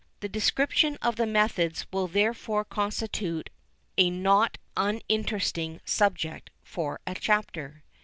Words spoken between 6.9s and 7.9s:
a chapter.